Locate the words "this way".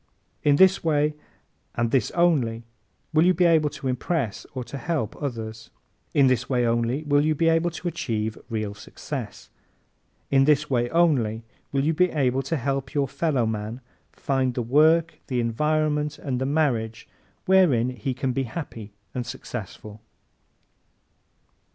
0.55-1.13, 6.25-6.65, 10.45-10.89